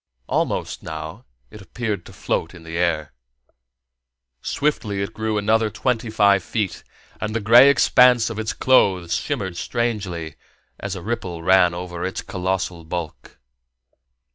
[0.27, 3.13] Almost, now, it appeared to float in the air.
[4.41, 6.83] Swiftly it grew another twenty five feet,
[7.19, 10.37] and the gray expanse of its clothes shimmered strangely
[10.79, 13.37] as a ripple ran over its colossal bulk.